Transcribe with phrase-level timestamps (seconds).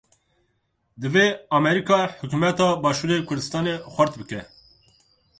[1.01, 1.27] Divê
[1.57, 4.41] Amerîka hikûmeta başûrê Kurdistanê xurt bike.